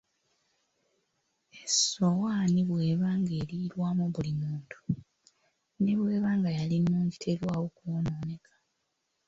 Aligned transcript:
Essowaani 1.63 2.61
bw'eba 2.69 3.09
ng'erirwamu 3.19 4.05
buli 4.13 4.33
muntu, 4.41 4.77
ne 5.81 5.93
bweba 5.99 6.29
nga 6.37 6.49
yali 6.57 6.77
nnungi 6.79 7.17
terwawo 7.23 7.65
kw'onooneka. 7.75 8.51